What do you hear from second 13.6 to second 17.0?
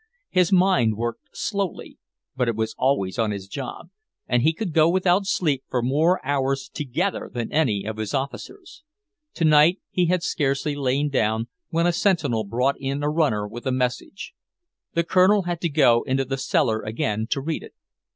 a message. The Colonel had to go into the cellar